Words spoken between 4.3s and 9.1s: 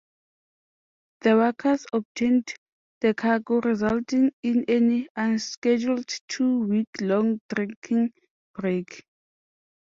in an unscheduled two-week-long drinking break.